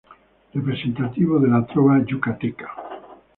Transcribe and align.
Representativo 0.55 1.37
de 1.43 1.47
la 1.51 1.61
trova 1.67 1.99
yucateca. 2.01 2.73